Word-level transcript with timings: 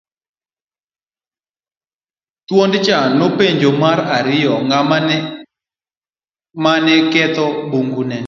Thuondcha 2.47 2.97
nopenje 3.17 3.69
mar 3.83 3.97
ariyo 4.17 4.53
ng'ama 4.67 4.97
en 5.15 5.21
mane 6.63 6.93
ketho 7.11 7.45
bungu 7.69 8.01
ne. 8.09 8.17